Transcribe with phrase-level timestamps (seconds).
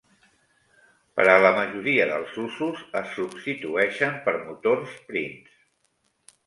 [1.19, 5.57] Per a la majoria dels usos, es substitueixen per motors Prince.